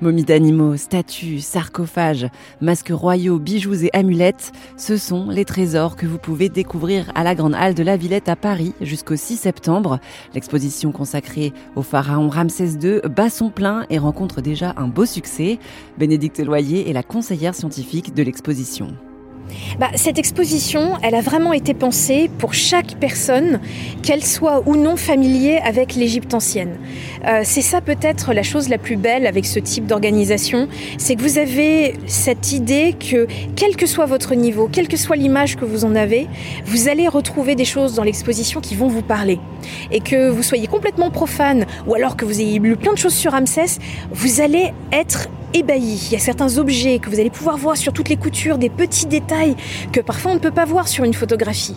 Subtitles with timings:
[0.00, 2.28] Momies d'animaux, statues, sarcophages,
[2.60, 7.34] masques royaux, bijoux et amulettes, ce sont les trésors que vous pouvez découvrir à la
[7.34, 9.98] Grande Halle de la Villette à Paris jusqu'au 6 septembre.
[10.34, 15.58] L'exposition consacrée au pharaon Ramsès II bat son plein et rencontre déjà un beau succès.
[15.98, 18.94] Bénédicte Loyer est la conseillère scientifique de l'exposition.
[19.78, 23.60] Bah, cette exposition, elle a vraiment été pensée pour chaque personne,
[24.02, 26.78] qu'elle soit ou non familier avec l'Égypte ancienne.
[27.26, 31.22] Euh, c'est ça peut-être la chose la plus belle avec ce type d'organisation, c'est que
[31.22, 33.26] vous avez cette idée que
[33.56, 36.26] quel que soit votre niveau, quelle que soit l'image que vous en avez,
[36.64, 39.38] vous allez retrouver des choses dans l'exposition qui vont vous parler.
[39.90, 43.14] Et que vous soyez complètement profane ou alors que vous ayez lu plein de choses
[43.14, 43.78] sur Ramsès,
[44.10, 46.08] vous allez être ébahi.
[46.08, 48.70] Il y a certains objets que vous allez pouvoir voir sur toutes les coutures, des
[48.70, 49.56] petits détails
[49.92, 51.76] que parfois on ne peut pas voir sur une photographie.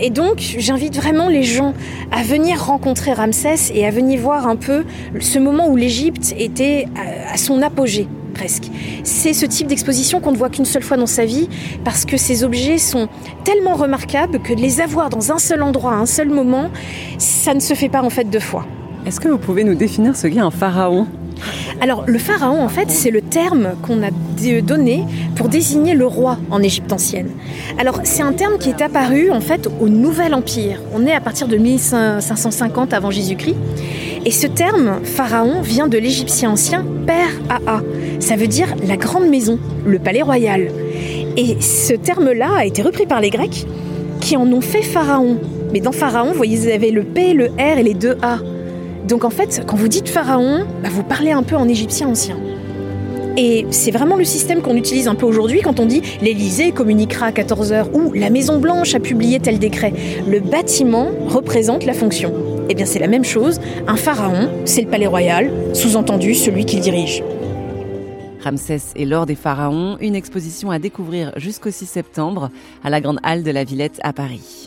[0.00, 1.74] Et donc, j'invite vraiment les gens
[2.10, 4.84] à venir rencontrer Ramsès et à venir voir un peu
[5.20, 6.86] ce moment où l'Égypte était
[7.32, 8.70] à son apogée presque.
[9.04, 11.48] C'est ce type d'exposition qu'on ne voit qu'une seule fois dans sa vie
[11.84, 13.08] parce que ces objets sont
[13.44, 16.70] tellement remarquables que de les avoir dans un seul endroit, à un seul moment,
[17.18, 18.64] ça ne se fait pas en fait deux fois.
[19.06, 21.06] Est-ce que vous pouvez nous définir ce qu'est un pharaon?
[21.80, 24.10] Alors le pharaon, en fait, c'est le terme qu'on a
[24.62, 25.04] donné
[25.36, 27.30] pour désigner le roi en Égypte ancienne.
[27.78, 30.80] Alors c'est un terme qui est apparu en fait au Nouvel Empire.
[30.94, 33.56] On est à partir de 1550 avant Jésus-Christ.
[34.24, 37.80] Et ce terme, pharaon, vient de l'égyptien ancien Père Aa.
[38.18, 40.68] Ça veut dire la grande maison, le palais royal.
[41.36, 43.66] Et ce terme-là a été repris par les Grecs
[44.20, 45.38] qui en ont fait pharaon.
[45.72, 48.38] Mais dans pharaon, vous voyez, vous avez le P, le R et les deux A.
[49.06, 52.36] Donc en fait, quand vous dites pharaon, bah, vous parlez un peu en égyptien ancien.
[53.36, 57.26] Et c'est vraiment le système qu'on utilise un peu aujourd'hui quand on dit l'Élysée communiquera
[57.26, 59.92] à 14h ou la Maison Blanche a publié tel décret.
[60.28, 62.34] Le bâtiment représente la fonction.
[62.68, 66.80] Eh bien c'est la même chose, un pharaon, c'est le palais royal, sous-entendu celui qu'il
[66.80, 67.22] dirige.
[68.42, 72.50] Ramsès et l'or des pharaons, une exposition à découvrir jusqu'au 6 septembre
[72.84, 74.59] à la Grande Halle de la Villette à Paris.